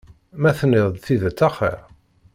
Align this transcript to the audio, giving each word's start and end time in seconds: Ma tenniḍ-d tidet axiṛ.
Ma 0.41 0.51
tenniḍ-d 0.59 0.97
tidet 1.05 1.39
axiṛ. 1.47 1.79